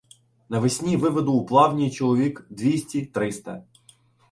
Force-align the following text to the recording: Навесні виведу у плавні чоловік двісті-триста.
Навесні 0.53 0.97
виведу 1.03 1.33
у 1.33 1.45
плавні 1.45 1.91
чоловік 1.91 2.45
двісті-триста. 2.49 3.63